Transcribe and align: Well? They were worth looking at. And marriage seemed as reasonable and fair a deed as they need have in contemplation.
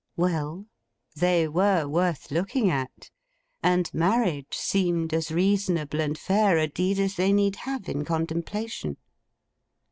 Well? 0.17 0.65
They 1.15 1.47
were 1.47 1.87
worth 1.87 2.31
looking 2.31 2.71
at. 2.71 3.11
And 3.61 3.93
marriage 3.93 4.55
seemed 4.57 5.13
as 5.13 5.31
reasonable 5.31 6.01
and 6.01 6.17
fair 6.17 6.57
a 6.57 6.65
deed 6.67 6.97
as 6.97 7.17
they 7.17 7.31
need 7.31 7.55
have 7.57 7.87
in 7.87 8.03
contemplation. 8.03 8.97